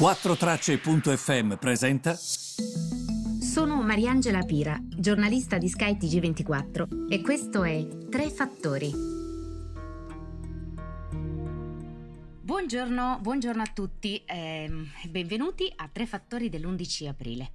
4Tracce.fm 0.00 1.56
presenta. 1.56 2.14
Sono 2.14 3.82
Mariangela 3.82 4.40
Pira, 4.44 4.78
giornalista 4.82 5.58
di 5.58 5.68
Sky 5.68 5.98
TG24 5.98 7.10
e 7.10 7.20
questo 7.20 7.64
è 7.64 7.86
Tre 8.08 8.30
Fattori. 8.30 8.90
Buongiorno, 12.40 13.18
buongiorno 13.20 13.60
a 13.60 13.70
tutti 13.74 14.24
e 14.24 14.64
ehm, 14.64 14.88
benvenuti 15.10 15.70
a 15.76 15.86
Tre 15.92 16.06
Fattori 16.06 16.48
dell'11 16.48 17.06
aprile. 17.06 17.52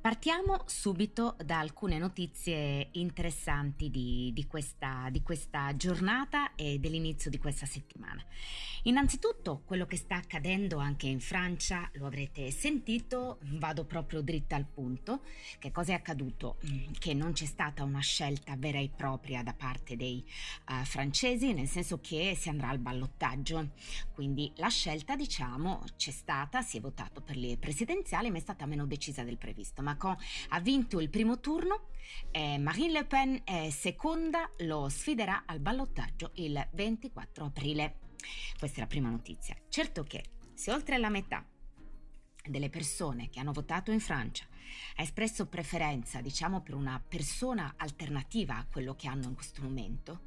Partiamo 0.00 0.62
subito 0.64 1.36
da 1.44 1.58
alcune 1.58 1.98
notizie 1.98 2.88
interessanti 2.92 3.90
di, 3.90 4.30
di, 4.32 4.46
questa, 4.46 5.08
di, 5.10 5.20
questa, 5.22 5.76
giornata 5.76 6.54
e 6.54 6.78
dell'inizio 6.78 7.28
di 7.28 7.36
questa 7.36 7.66
settimana. 7.66 8.24
Innanzitutto 8.84 9.60
quello 9.66 9.84
che 9.84 9.98
sta 9.98 10.14
accadendo 10.14 10.78
anche 10.78 11.06
in 11.06 11.20
Francia, 11.20 11.86
lo 11.94 12.06
avrete 12.06 12.50
sentito, 12.50 13.40
vado 13.58 13.84
proprio 13.84 14.22
dritta 14.22 14.56
al 14.56 14.64
punto. 14.64 15.20
Che 15.58 15.70
cosa 15.70 15.92
è 15.92 15.96
accaduto? 15.96 16.56
Che 16.98 17.12
non 17.12 17.32
c'è 17.32 17.44
stata 17.44 17.84
una 17.84 18.00
scelta 18.00 18.56
vera 18.56 18.78
e 18.78 18.88
propria 18.88 19.42
da 19.42 19.52
parte 19.52 19.96
dei 19.96 20.24
uh, 20.70 20.82
francesi, 20.86 21.52
nel 21.52 21.68
senso 21.68 22.00
che 22.00 22.34
si 22.38 22.48
andrà 22.48 22.70
al 22.70 22.78
ballottaggio. 22.78 23.72
Quindi 24.14 24.50
la 24.56 24.68
scelta, 24.68 25.14
diciamo, 25.14 25.84
c'è 25.96 26.10
stata, 26.10 26.62
si 26.62 26.78
è 26.78 26.80
votato 26.80 27.20
per 27.20 27.36
le 27.36 27.58
presidenziali, 27.58 28.30
ma 28.30 28.38
è 28.38 28.40
stata 28.40 28.64
meno 28.64 28.86
decisa 28.86 29.24
del 29.24 29.36
previsto 29.50 29.82
Macron 29.82 30.16
ha 30.50 30.60
vinto 30.60 31.00
il 31.00 31.10
primo 31.10 31.40
turno, 31.40 31.88
eh, 32.30 32.56
Marine 32.58 32.92
Le 32.92 33.04
Pen 33.04 33.40
è 33.44 33.68
seconda, 33.70 34.48
lo 34.58 34.88
sfiderà 34.88 35.42
al 35.44 35.58
ballottaggio 35.58 36.30
il 36.34 36.68
24 36.72 37.46
aprile. 37.46 37.98
Questa 38.58 38.78
è 38.78 38.80
la 38.80 38.86
prima 38.86 39.10
notizia. 39.10 39.56
Certo 39.68 40.04
che 40.04 40.22
se 40.54 40.72
oltre 40.72 40.98
la 40.98 41.08
metà 41.08 41.44
delle 42.48 42.70
persone 42.70 43.28
che 43.28 43.40
hanno 43.40 43.52
votato 43.52 43.90
in 43.90 44.00
Francia 44.00 44.46
ha 44.96 45.02
espresso 45.02 45.46
preferenza, 45.46 46.20
diciamo, 46.20 46.60
per 46.60 46.74
una 46.74 47.02
persona 47.06 47.74
alternativa 47.76 48.56
a 48.56 48.66
quello 48.70 48.94
che 48.94 49.08
hanno 49.08 49.24
in 49.24 49.34
questo 49.34 49.62
momento 49.62 50.20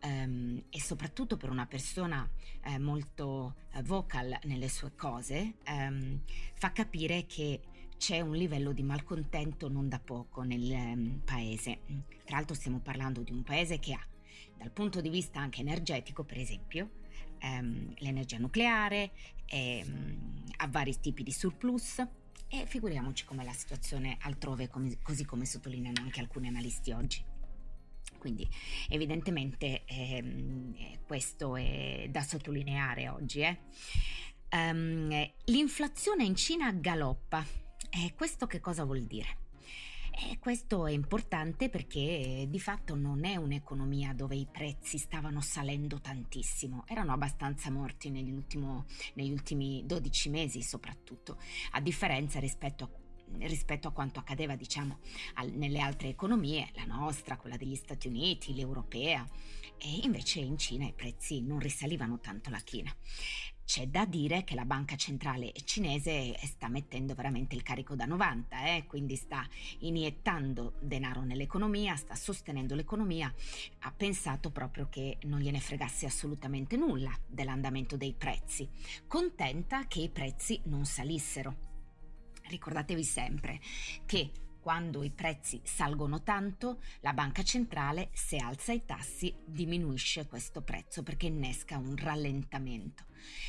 ehm, 0.00 0.64
e 0.68 0.80
soprattutto 0.80 1.36
per 1.36 1.50
una 1.50 1.66
persona 1.66 2.28
eh, 2.62 2.78
molto 2.78 3.54
eh, 3.72 3.82
vocal 3.82 4.38
nelle 4.44 4.68
sue 4.68 4.94
cose, 4.94 5.54
ehm, 5.64 6.20
fa 6.54 6.72
capire 6.72 7.26
che 7.26 7.60
c'è 7.98 8.20
un 8.20 8.34
livello 8.34 8.72
di 8.72 8.82
malcontento 8.82 9.68
non 9.68 9.88
da 9.88 9.98
poco 9.98 10.42
nel 10.42 10.70
um, 10.70 11.20
paese. 11.24 11.80
Tra 12.24 12.36
l'altro 12.36 12.54
stiamo 12.54 12.78
parlando 12.78 13.22
di 13.22 13.32
un 13.32 13.42
paese 13.42 13.78
che 13.78 13.92
ha, 13.92 14.06
dal 14.56 14.70
punto 14.70 15.00
di 15.00 15.10
vista 15.10 15.40
anche 15.40 15.60
energetico, 15.60 16.24
per 16.24 16.38
esempio, 16.38 16.90
um, 17.42 17.92
l'energia 17.98 18.38
nucleare, 18.38 19.10
um, 19.52 20.44
ha 20.56 20.66
vari 20.68 20.98
tipi 20.98 21.22
di 21.22 21.32
surplus 21.32 22.06
e 22.48 22.64
figuriamoci 22.66 23.24
com'è 23.24 23.44
la 23.44 23.52
situazione 23.52 24.16
altrove, 24.20 24.68
come, 24.68 24.96
così 25.02 25.24
come 25.24 25.44
sottolineano 25.44 26.00
anche 26.00 26.20
alcuni 26.20 26.48
analisti 26.48 26.92
oggi. 26.92 27.22
Quindi 28.16 28.48
evidentemente 28.88 29.84
ehm, 29.84 30.74
questo 31.06 31.56
è 31.56 32.08
da 32.10 32.22
sottolineare 32.22 33.08
oggi. 33.08 33.40
Eh. 33.40 33.58
Um, 34.50 35.30
l'inflazione 35.44 36.24
in 36.24 36.34
Cina 36.34 36.72
galoppa 36.72 37.44
e 37.90 38.14
questo 38.14 38.46
che 38.46 38.60
cosa 38.60 38.84
vuol 38.84 39.02
dire? 39.02 39.46
E 40.20 40.38
questo 40.40 40.86
è 40.86 40.90
importante 40.90 41.68
perché 41.68 42.46
di 42.48 42.58
fatto 42.58 42.96
non 42.96 43.24
è 43.24 43.36
un'economia 43.36 44.12
dove 44.14 44.34
i 44.34 44.48
prezzi 44.50 44.98
stavano 44.98 45.40
salendo 45.40 46.00
tantissimo, 46.00 46.84
erano 46.88 47.12
abbastanza 47.12 47.70
morti 47.70 48.10
negli, 48.10 48.32
ultimo, 48.32 48.86
negli 49.14 49.30
ultimi 49.30 49.84
12 49.86 50.28
mesi 50.28 50.60
soprattutto, 50.62 51.38
a 51.70 51.80
differenza 51.80 52.40
rispetto 52.40 52.84
a 52.84 53.06
rispetto 53.40 53.88
a 53.88 53.92
quanto 53.92 54.20
accadeva 54.20 54.56
diciamo 54.56 55.00
al, 55.34 55.50
nelle 55.50 55.80
altre 55.80 56.08
economie, 56.08 56.70
la 56.74 56.84
nostra, 56.84 57.36
quella 57.36 57.58
degli 57.58 57.74
Stati 57.74 58.08
Uniti, 58.08 58.54
l'europea, 58.54 59.28
e 59.76 60.00
invece 60.02 60.40
in 60.40 60.56
Cina 60.56 60.86
i 60.86 60.94
prezzi 60.94 61.42
non 61.42 61.58
risalivano 61.58 62.18
tanto 62.20 62.48
la 62.50 62.58
china. 62.58 62.90
C'è 63.68 63.86
da 63.86 64.06
dire 64.06 64.44
che 64.44 64.54
la 64.54 64.64
banca 64.64 64.96
centrale 64.96 65.52
cinese 65.64 66.34
sta 66.44 66.68
mettendo 66.68 67.12
veramente 67.12 67.54
il 67.54 67.62
carico 67.62 67.94
da 67.94 68.06
90, 68.06 68.64
eh? 68.64 68.86
quindi 68.86 69.14
sta 69.14 69.46
iniettando 69.80 70.76
denaro 70.80 71.20
nell'economia, 71.20 71.94
sta 71.94 72.14
sostenendo 72.14 72.74
l'economia, 72.74 73.30
ha 73.80 73.92
pensato 73.92 74.48
proprio 74.48 74.88
che 74.88 75.18
non 75.24 75.40
gliene 75.40 75.60
fregasse 75.60 76.06
assolutamente 76.06 76.78
nulla 76.78 77.14
dell'andamento 77.26 77.98
dei 77.98 78.14
prezzi, 78.14 78.66
contenta 79.06 79.86
che 79.86 80.00
i 80.00 80.08
prezzi 80.08 80.58
non 80.64 80.86
salissero. 80.86 81.54
Ricordatevi 82.44 83.04
sempre 83.04 83.60
che 84.06 84.30
quando 84.68 85.02
i 85.02 85.08
prezzi 85.08 85.62
salgono 85.64 86.22
tanto, 86.22 86.82
la 87.00 87.14
banca 87.14 87.42
centrale, 87.42 88.10
se 88.12 88.36
alza 88.36 88.70
i 88.70 88.84
tassi, 88.84 89.34
diminuisce 89.46 90.26
questo 90.26 90.60
prezzo 90.60 91.02
perché 91.02 91.24
innesca 91.24 91.78
un 91.78 91.96
rallentamento. 91.96 93.06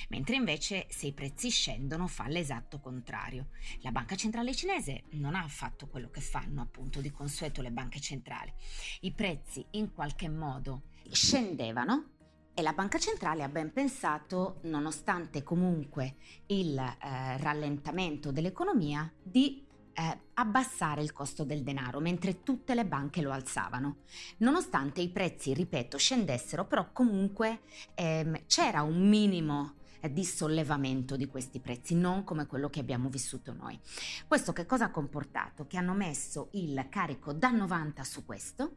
Mentre 0.07 0.37
invece 0.37 0.85
se 0.87 1.07
i 1.07 1.11
prezzi 1.11 1.49
scendono 1.49 2.07
fa 2.07 2.29
l'esatto 2.29 2.79
contrario. 2.79 3.49
La 3.81 3.91
banca 3.91 4.15
centrale 4.15 4.55
cinese 4.55 5.07
non 5.15 5.35
ha 5.35 5.45
fatto 5.49 5.89
quello 5.89 6.09
che 6.09 6.21
fanno 6.21 6.61
appunto 6.61 7.01
di 7.01 7.11
consueto 7.11 7.61
le 7.61 7.71
banche 7.71 7.99
centrali. 7.99 8.53
I 9.01 9.11
prezzi 9.11 9.65
in 9.71 9.91
qualche 9.91 10.29
modo 10.29 10.83
scendevano 11.11 12.11
e 12.53 12.61
la 12.61 12.71
banca 12.71 12.97
centrale 12.97 13.43
ha 13.43 13.49
ben 13.49 13.73
pensato, 13.73 14.61
nonostante 14.63 15.43
comunque 15.43 16.15
il 16.45 16.77
eh, 16.77 17.37
rallentamento 17.39 18.31
dell'economia, 18.31 19.11
di 19.21 19.67
eh, 19.99 20.19
abbassare 20.35 21.01
il 21.01 21.11
costo 21.11 21.43
del 21.43 21.61
denaro, 21.61 21.99
mentre 21.99 22.41
tutte 22.41 22.73
le 22.73 22.85
banche 22.85 23.21
lo 23.21 23.31
alzavano. 23.31 23.97
Nonostante 24.37 25.01
i 25.01 25.09
prezzi, 25.09 25.53
ripeto, 25.53 25.97
scendessero, 25.97 26.65
però 26.65 26.91
comunque 26.93 27.59
ehm, 27.95 28.45
c'era 28.47 28.81
un 28.81 29.09
minimo 29.09 29.75
eh, 29.99 30.11
di 30.13 30.23
sollevamento 30.23 31.17
di 31.17 31.27
questi 31.27 31.59
prezzi, 31.59 31.95
non 31.95 32.23
come 32.23 32.45
quello 32.45 32.69
che 32.69 32.79
abbiamo 32.79 33.09
vissuto 33.09 33.51
noi. 33.51 33.77
Questo 34.25 34.53
che 34.53 34.65
cosa 34.65 34.85
ha 34.85 34.91
comportato? 34.91 35.67
Che 35.67 35.75
hanno 35.77 35.93
messo 35.93 36.47
il 36.51 36.87
carico 36.89 37.33
da 37.33 37.49
90 37.49 38.03
su 38.05 38.23
questo 38.23 38.75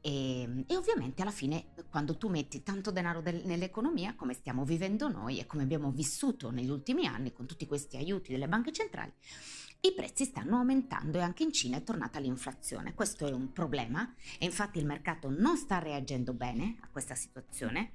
e, 0.00 0.64
e, 0.66 0.76
ovviamente 0.76 1.22
alla 1.22 1.30
fine 1.30 1.66
quando 1.88 2.16
tu 2.16 2.28
metti 2.28 2.62
tanto 2.64 2.90
denaro 2.90 3.20
del, 3.20 3.42
nell'economia 3.44 4.14
come 4.16 4.34
stiamo 4.34 4.64
vivendo 4.64 5.08
noi 5.08 5.38
e 5.38 5.46
come 5.46 5.62
abbiamo 5.62 5.90
vissuto 5.92 6.50
negli 6.50 6.70
ultimi 6.70 7.06
anni 7.06 7.32
con 7.32 7.46
tutti 7.46 7.66
questi 7.66 7.96
aiuti 7.96 8.32
delle 8.32 8.48
banche 8.48 8.72
centrali, 8.72 9.12
i 9.84 9.92
prezzi 9.94 10.24
stanno 10.24 10.58
aumentando 10.58 11.18
e 11.18 11.22
anche 11.22 11.42
in 11.42 11.52
Cina 11.52 11.76
è 11.76 11.82
tornata 11.82 12.20
l'inflazione. 12.20 12.94
Questo 12.94 13.26
è 13.26 13.32
un 13.32 13.52
problema 13.52 14.14
e 14.38 14.44
infatti 14.44 14.78
il 14.78 14.86
mercato 14.86 15.28
non 15.28 15.56
sta 15.56 15.78
reagendo 15.78 16.32
bene 16.32 16.76
a 16.82 16.88
questa 16.88 17.16
situazione. 17.16 17.94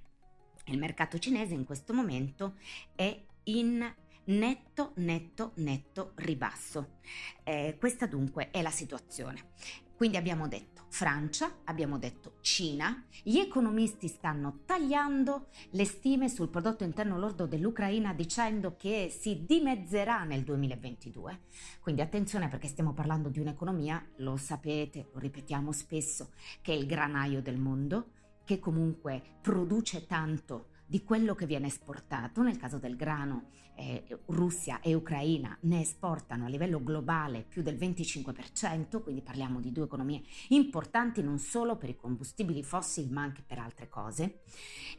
Il 0.66 0.78
mercato 0.78 1.18
cinese 1.18 1.54
in 1.54 1.64
questo 1.64 1.94
momento 1.94 2.56
è 2.94 3.18
in 3.44 3.90
netto, 4.26 4.92
netto, 4.96 5.54
netto 5.56 6.12
ribasso. 6.16 7.00
Eh, 7.44 7.78
questa 7.80 8.06
dunque 8.06 8.52
è 8.52 8.62
la 8.62 8.72
situazione. 8.72 9.52
Quindi 9.98 10.18
abbiamo 10.18 10.48
detto 10.48 10.86
Francia, 10.90 11.58
abbiamo 11.64 11.98
detto 11.98 12.36
Cina, 12.42 13.04
gli 13.24 13.40
economisti 13.40 14.08
stanno 14.08 14.60
tagliando 14.64 15.48
le 15.72 15.86
stime 15.86 16.30
sul 16.30 16.50
prodotto 16.50 16.84
interno 16.84 17.18
lordo 17.18 17.48
dell'Ucraina 17.48 18.14
dicendo 18.14 18.76
che 18.78 19.12
si 19.12 19.44
dimezzerà 19.44 20.24
nel 20.24 20.44
2022. 20.44 21.40
Quindi 21.80 22.02
attenzione 22.02 22.48
perché 22.48 22.68
stiamo 22.68 22.94
parlando 22.94 23.30
di 23.30 23.40
un'economia, 23.40 24.06
lo 24.18 24.38
sapete, 24.38 25.10
lo 25.14 25.20
ripetiamo 25.20 25.72
spesso, 25.72 26.30
che 26.62 26.74
è 26.74 26.76
il 26.76 26.86
granaio 26.86 27.42
del 27.42 27.58
mondo, 27.58 28.12
che 28.46 28.60
comunque 28.60 29.40
produce 29.42 30.06
tanto 30.06 30.68
di 30.88 31.04
quello 31.04 31.36
che 31.36 31.46
viene 31.46 31.68
esportato, 31.68 32.42
nel 32.42 32.58
caso 32.58 32.78
del 32.78 32.96
grano 32.96 33.50
eh, 33.76 34.04
Russia 34.28 34.80
e 34.80 34.94
Ucraina 34.94 35.56
ne 35.62 35.82
esportano 35.82 36.46
a 36.46 36.48
livello 36.48 36.82
globale 36.82 37.44
più 37.44 37.62
del 37.62 37.76
25%, 37.76 39.04
quindi 39.04 39.22
parliamo 39.22 39.60
di 39.60 39.74
due 39.74 39.84
economie 39.84 40.24
importanti 40.50 41.22
non 41.22 41.40
solo 41.40 41.76
per 41.76 41.90
i 41.90 41.96
combustibili 41.98 42.64
fossili 42.64 43.10
ma 43.10 43.22
anche 43.22 43.44
per 43.46 43.60
altre 43.60 43.90
cose. 43.90 44.40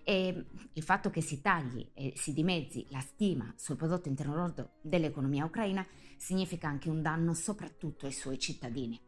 E 0.05 0.47
il 0.75 0.83
fatto 0.83 1.09
che 1.09 1.23
si 1.23 1.41
tagli 1.41 1.91
e 1.95 2.13
si 2.17 2.35
dimezzi 2.35 2.87
la 2.91 3.01
stima 3.01 3.53
sul 3.57 3.77
prodotto 3.77 4.09
interno 4.09 4.35
lordo 4.35 4.73
dell'economia 4.83 5.47
ucraina 5.47 5.87
significa 6.17 6.69
anche 6.69 6.91
un 6.91 7.01
danno 7.01 7.33
soprattutto 7.33 8.05
ai 8.05 8.13
suoi 8.13 8.39
cittadini. 8.39 9.01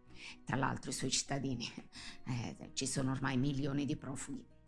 Tra 0.45 0.57
l'altro 0.57 0.91
i 0.91 0.95
suoi 0.95 1.11
cittadini, 1.11 1.67
eh, 2.25 2.71
ci 2.73 2.87
sono 2.87 3.13
ormai 3.13 3.37
milioni 3.37 3.85
di 3.85 3.97
profughi 3.97 4.59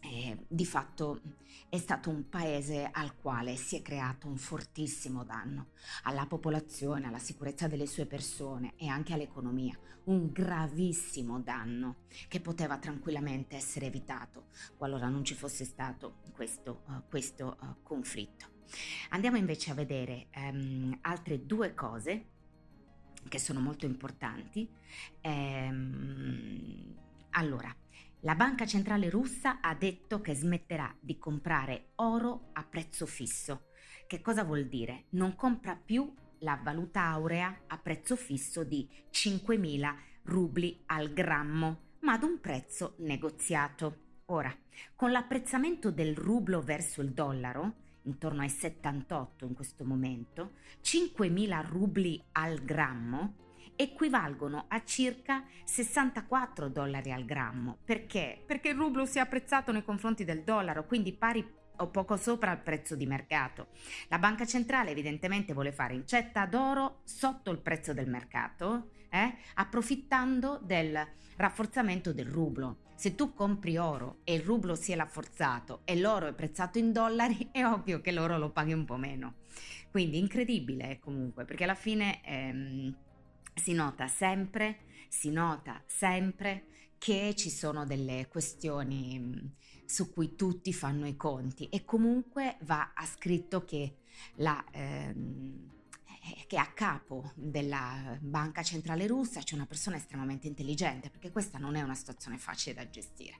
eh, 0.00 0.44
di 0.46 0.64
fatto 0.64 1.20
è 1.68 1.76
stato 1.78 2.08
un 2.08 2.28
paese 2.28 2.88
al 2.90 3.16
quale 3.16 3.56
si 3.56 3.76
è 3.76 3.82
creato 3.82 4.26
un 4.26 4.36
fortissimo 4.36 5.24
danno 5.24 5.68
alla 6.04 6.26
popolazione, 6.26 7.06
alla 7.06 7.18
sicurezza 7.18 7.66
delle 7.66 7.86
sue 7.86 8.06
persone 8.06 8.72
e 8.76 8.86
anche 8.88 9.12
all'economia, 9.12 9.78
un 10.04 10.30
gravissimo 10.32 11.40
danno 11.40 12.06
che 12.28 12.40
poteva 12.40 12.78
tranquillamente 12.78 13.56
essere 13.56 13.86
evitato 13.86 14.46
qualora 14.76 15.08
non 15.08 15.24
ci 15.24 15.34
fosse 15.34 15.64
stato 15.64 16.20
questo, 16.32 16.82
uh, 16.86 17.02
questo 17.08 17.58
uh, 17.60 17.82
conflitto. 17.82 18.56
Andiamo 19.10 19.36
invece 19.36 19.70
a 19.70 19.74
vedere 19.74 20.28
um, 20.36 20.96
altre 21.02 21.44
due 21.44 21.74
cose 21.74 22.36
che 23.28 23.38
sono 23.38 23.60
molto 23.60 23.86
importanti. 23.86 24.68
Ehm, 25.20 26.94
allora, 27.30 27.74
la 28.22 28.34
Banca 28.34 28.66
Centrale 28.66 29.10
russa 29.10 29.60
ha 29.60 29.74
detto 29.74 30.20
che 30.20 30.34
smetterà 30.34 30.92
di 30.98 31.18
comprare 31.18 31.90
oro 31.96 32.48
a 32.54 32.64
prezzo 32.64 33.06
fisso. 33.06 33.66
Che 34.08 34.20
cosa 34.20 34.42
vuol 34.42 34.66
dire? 34.66 35.04
Non 35.10 35.36
compra 35.36 35.76
più 35.76 36.12
la 36.38 36.58
valuta 36.60 37.02
aurea 37.02 37.60
a 37.68 37.78
prezzo 37.78 38.16
fisso 38.16 38.64
di 38.64 38.88
5.000 39.12 39.94
rubli 40.24 40.82
al 40.86 41.12
grammo, 41.12 41.82
ma 42.00 42.14
ad 42.14 42.24
un 42.24 42.40
prezzo 42.40 42.94
negoziato. 42.98 44.06
Ora, 44.26 44.54
con 44.96 45.12
l'apprezzamento 45.12 45.92
del 45.92 46.16
rublo 46.16 46.60
verso 46.60 47.02
il 47.02 47.12
dollaro, 47.12 47.74
intorno 48.02 48.42
ai 48.42 48.48
78 48.48 49.44
in 49.44 49.54
questo 49.54 49.84
momento, 49.84 50.54
5.000 50.82 51.66
rubli 51.68 52.20
al 52.32 52.58
grammo 52.64 53.46
equivalgono 53.76 54.66
a 54.68 54.82
circa 54.84 55.44
64 55.64 56.68
dollari 56.68 57.12
al 57.12 57.24
grammo. 57.24 57.78
Perché? 57.84 58.42
Perché 58.46 58.70
il 58.70 58.76
rublo 58.76 59.04
si 59.04 59.18
è 59.18 59.20
apprezzato 59.20 59.72
nei 59.72 59.84
confronti 59.84 60.24
del 60.24 60.42
dollaro, 60.42 60.86
quindi 60.86 61.12
pari 61.12 61.56
o 61.80 61.88
poco 61.88 62.16
sopra 62.16 62.52
il 62.52 62.58
prezzo 62.58 62.94
di 62.94 63.06
mercato. 63.06 63.68
La 64.08 64.18
banca 64.18 64.46
centrale 64.46 64.90
evidentemente 64.90 65.52
vuole 65.52 65.72
fare 65.72 65.94
incetta 65.94 66.46
d'oro 66.46 67.00
sotto 67.04 67.50
il 67.50 67.60
prezzo 67.60 67.92
del 67.92 68.08
mercato, 68.08 68.90
eh? 69.10 69.34
approfittando 69.54 70.60
del 70.62 71.06
rafforzamento 71.36 72.12
del 72.12 72.26
rublo. 72.26 72.78
Se 72.94 73.14
tu 73.14 73.32
compri 73.32 73.76
oro 73.76 74.18
e 74.24 74.34
il 74.34 74.42
rublo 74.42 74.74
si 74.74 74.90
è 74.90 74.96
rafforzato 74.96 75.82
e 75.84 75.96
l'oro 75.96 76.26
è 76.26 76.34
prezzato 76.34 76.78
in 76.78 76.92
dollari, 76.92 77.48
è 77.52 77.64
ovvio 77.64 78.00
che 78.00 78.12
l'oro 78.12 78.38
lo 78.38 78.50
paghi 78.50 78.72
un 78.72 78.84
po' 78.84 78.96
meno. 78.96 79.36
Quindi 79.90 80.18
incredibile 80.18 80.98
comunque, 80.98 81.44
perché 81.44 81.64
alla 81.64 81.74
fine 81.74 82.20
ehm, 82.24 82.96
si 83.58 83.72
nota 83.72 84.08
sempre, 84.08 84.78
si 85.08 85.30
nota 85.30 85.82
sempre 85.86 86.66
che 86.98 87.34
ci 87.36 87.50
sono 87.50 87.84
delle 87.84 88.26
questioni 88.28 89.54
su 89.84 90.12
cui 90.12 90.34
tutti 90.34 90.72
fanno 90.72 91.06
i 91.06 91.16
conti 91.16 91.68
e 91.68 91.84
comunque 91.84 92.56
va 92.62 92.92
a 92.94 93.06
scritto 93.06 93.64
che 93.64 93.98
la... 94.36 94.64
Ehm, 94.72 95.76
che 96.46 96.58
a 96.58 96.66
capo 96.66 97.32
della 97.34 98.18
banca 98.20 98.62
centrale 98.62 99.06
russa 99.06 99.40
c'è 99.40 99.54
una 99.54 99.64
persona 99.64 99.96
estremamente 99.96 100.46
intelligente, 100.46 101.08
perché 101.08 101.30
questa 101.30 101.56
non 101.56 101.74
è 101.74 101.80
una 101.80 101.94
situazione 101.94 102.36
facile 102.36 102.74
da 102.74 102.90
gestire. 102.90 103.38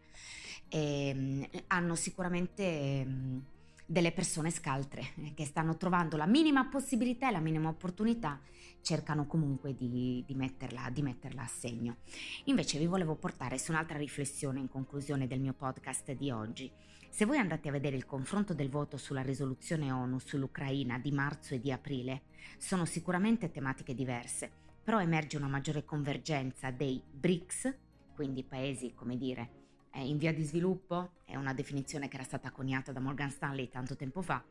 E, 0.69 1.09
ehm, 1.09 1.49
hanno 1.67 1.95
sicuramente 1.95 2.63
ehm, 2.63 3.45
delle 3.91 4.13
persone 4.13 4.51
scaltre 4.51 5.13
eh, 5.17 5.33
che 5.33 5.47
stanno 5.47 5.79
trovando 5.79 6.19
la 6.19 6.27
minima 6.27 6.67
possibilità 6.67 7.31
e 7.31 7.33
la 7.33 7.41
minima 7.41 7.71
opportunità, 7.71 8.39
cercano 8.83 9.27
comunque 9.27 9.75
di, 9.75 10.23
di, 10.27 10.35
metterla, 10.35 10.91
di 10.91 11.01
metterla 11.01 11.43
a 11.43 11.47
segno. 11.47 11.97
Invece 12.45 12.79
vi 12.79 12.85
volevo 12.85 13.15
portare 13.15 13.57
su 13.57 13.71
un'altra 13.71 13.97
riflessione 13.97 14.61
in 14.61 14.69
conclusione 14.69 15.27
del 15.27 15.41
mio 15.41 15.55
podcast 15.55 16.13
di 16.13 16.31
oggi. 16.31 16.71
Se 17.09 17.25
voi 17.25 17.39
andate 17.39 17.71
a 17.71 17.73
vedere 17.73 17.97
il 17.97 18.05
confronto 18.05 18.53
del 18.53 18.69
voto 18.69 18.99
sulla 18.99 19.23
risoluzione 19.23 19.91
ONU 19.91 20.19
sull'Ucraina 20.19 20.99
di 20.99 21.11
marzo 21.11 21.55
e 21.55 21.59
di 21.59 21.73
aprile, 21.73 22.25
sono 22.59 22.85
sicuramente 22.85 23.51
tematiche 23.51 23.95
diverse, 23.95 24.51
però 24.85 25.01
emerge 25.01 25.39
una 25.39 25.49
maggiore 25.49 25.87
convergenza 25.87 26.71
dei 26.71 27.03
BRICS, 27.11 27.75
quindi 28.15 28.45
paesi, 28.45 28.93
come 28.95 29.17
dire, 29.17 29.68
eh, 29.93 30.07
in 30.07 30.19
via 30.19 30.33
di 30.33 30.43
sviluppo, 30.43 31.13
è 31.25 31.37
una 31.37 31.55
definizione 31.55 32.09
che 32.09 32.17
era 32.17 32.25
stata 32.25 32.51
coniata 32.51 32.93
da 32.93 33.01
Morgan 33.01 33.31
Stanley 33.31 33.69
tanto 33.69 33.97
tempo 33.97 34.23
fa. 34.23 34.43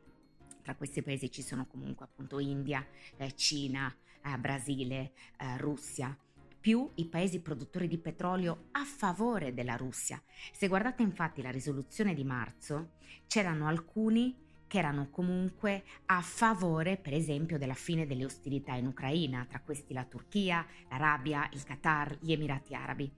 Tra 0.62 0.76
questi 0.76 1.02
paesi 1.02 1.32
ci 1.32 1.42
sono 1.42 1.66
comunque 1.66 2.06
appunto 2.06 2.40
India, 2.40 2.86
eh, 3.18 3.36
Cina, 3.36 3.94
eh, 4.24 4.38
Brasile, 4.38 5.12
eh, 5.38 5.58
Russia, 5.58 6.18
più 6.60 6.90
i 6.96 7.06
paesi 7.06 7.40
produttori 7.40 7.88
di 7.88 7.98
petrolio 7.98 8.66
a 8.72 8.84
favore 8.84 9.54
della 9.54 9.76
Russia. 9.76 10.22
Se 10.52 10.68
guardate 10.68 11.02
infatti 11.02 11.42
la 11.42 11.52
risoluzione 11.52 12.14
di 12.14 12.24
marzo, 12.24 12.96
c'erano 13.28 13.68
alcuni 13.68 14.36
che 14.68 14.80
erano 14.80 15.10
comunque 15.10 15.84
a 16.08 16.22
favore, 16.22 16.98
per 16.98 17.14
esempio, 17.14 17.58
della 17.58 17.74
fine 17.74 18.06
delle 18.06 18.26
ostilità 18.26 18.74
in 18.74 18.88
Ucraina, 18.88 19.46
tra 19.48 19.62
questi 19.62 19.94
la 19.94 20.04
Turchia, 20.04 20.66
l'Arabia, 20.90 21.50
il 21.54 21.64
Qatar, 21.64 22.18
gli 22.20 22.34
Emirati 22.34 22.76
Arabi. 22.76 23.10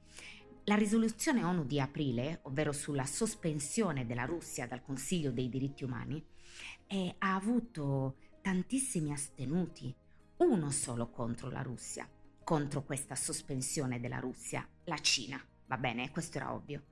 La 0.69 0.75
risoluzione 0.75 1.44
ONU 1.44 1.66
di 1.66 1.80
aprile, 1.80 2.42
ovvero 2.44 2.71
sulla 2.74 3.07
sospensione 3.07 4.06
della 4.06 4.25
Russia 4.25 4.68
dal 4.68 4.83
Consiglio 4.83 5.31
dei 5.31 5.50
diritti 5.50 5.83
umani, 5.83 6.24
eh, 6.86 7.16
ha 7.18 7.33
avuto 7.33 8.18
tantissimi 8.39 9.12
astenuti, 9.12 9.92
uno 10.38 10.69
solo 10.69 11.10
contro 11.10 11.50
la 11.50 11.63
Russia, 11.63 12.07
contro 12.44 12.83
questa 12.83 13.16
sospensione 13.16 14.00
della 14.00 14.19
Russia, 14.19 14.63
la 14.83 15.00
Cina. 15.00 15.44
Va 15.66 15.77
bene, 15.77 16.12
questo 16.12 16.38
era 16.38 16.54
ovvio. 16.54 16.83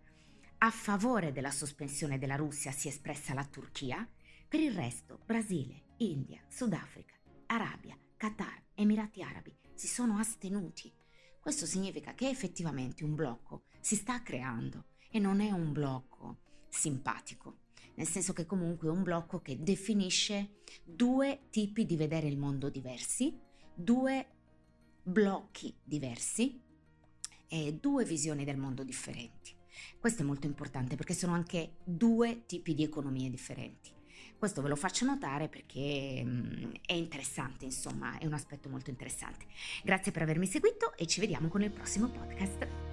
A 0.57 0.71
favore 0.71 1.31
della 1.31 1.51
sospensione 1.51 2.17
della 2.17 2.35
Russia 2.35 2.71
si 2.71 2.87
è 2.87 2.89
espressa 2.89 3.35
la 3.35 3.45
Turchia, 3.45 4.09
per 4.47 4.59
il 4.59 4.73
resto 4.73 5.19
Brasile, 5.23 5.93
India, 5.97 6.41
Sudafrica, 6.47 7.13
Arabia, 7.45 7.95
Qatar, 8.15 8.59
Emirati 8.73 9.21
Arabi 9.21 9.55
si 9.75 9.85
sono 9.85 10.17
astenuti. 10.17 10.91
Questo 11.39 11.65
significa 11.65 12.13
che 12.13 12.27
effettivamente 12.27 13.05
un 13.05 13.15
blocco 13.15 13.66
si 13.87 13.95
sta 13.95 14.21
creando 14.21 14.87
e 15.09 15.17
non 15.17 15.39
è 15.39 15.49
un 15.51 15.71
blocco 15.71 16.39
simpatico, 16.67 17.59
nel 17.95 18.05
senso 18.05 18.33
che 18.33 18.45
comunque 18.45 18.89
è 18.89 18.91
un 18.91 19.01
blocco 19.01 19.39
che 19.39 19.63
definisce 19.63 20.57
due 20.83 21.43
tipi 21.49 21.85
di 21.85 21.95
vedere 21.95 22.27
il 22.27 22.37
mondo 22.37 22.69
diversi, 22.69 23.33
due 23.73 24.27
blocchi 25.03 25.73
diversi 25.81 26.61
e 27.47 27.77
due 27.79 28.03
visioni 28.03 28.43
del 28.43 28.57
mondo 28.57 28.83
differenti. 28.83 29.55
Questo 29.97 30.21
è 30.21 30.25
molto 30.25 30.47
importante 30.47 30.97
perché 30.97 31.13
sono 31.13 31.31
anche 31.31 31.77
due 31.85 32.45
tipi 32.45 32.73
di 32.73 32.83
economie 32.83 33.29
differenti. 33.29 33.89
Questo 34.37 34.61
ve 34.61 34.67
lo 34.67 34.75
faccio 34.75 35.05
notare 35.05 35.47
perché 35.47 36.23
mm, 36.25 36.71
è 36.85 36.91
interessante, 36.91 37.63
insomma, 37.63 38.17
è 38.17 38.25
un 38.25 38.33
aspetto 38.33 38.67
molto 38.67 38.89
interessante. 38.89 39.45
Grazie 39.81 40.11
per 40.11 40.23
avermi 40.23 40.45
seguito 40.45 40.93
e 40.97 41.07
ci 41.07 41.21
vediamo 41.21 41.47
con 41.47 41.61
il 41.61 41.71
prossimo 41.71 42.09
podcast. 42.09 42.86